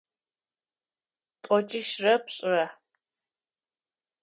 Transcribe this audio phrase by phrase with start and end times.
[1.43, 2.65] Тӏокӏищырэ пшӏырэ.